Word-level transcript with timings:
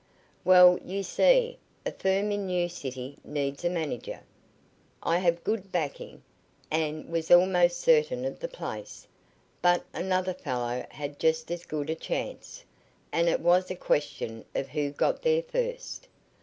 "Well, 0.43 0.79
you 0.83 1.03
see, 1.03 1.59
a 1.85 1.91
firm 1.91 2.31
in 2.31 2.47
New 2.47 2.69
City 2.69 3.19
needs 3.23 3.63
a 3.63 3.69
manager. 3.69 4.21
I 5.03 5.19
have 5.19 5.43
good 5.43 5.71
backing, 5.71 6.23
and 6.71 7.07
was 7.11 7.29
almost 7.29 7.79
certain 7.81 8.25
of 8.25 8.39
the 8.39 8.47
place. 8.47 9.05
But 9.61 9.85
another 9.93 10.33
fellow 10.33 10.87
had 10.89 11.19
just 11.19 11.51
as 11.51 11.67
good 11.67 11.91
a 11.91 11.95
chance, 11.95 12.65
and 13.11 13.29
it 13.29 13.41
was 13.41 13.69
a 13.69 13.75
question 13.75 14.43
of 14.55 14.69
who 14.69 14.89
got 14.89 15.21
there 15.21 15.43
first. 15.43 16.07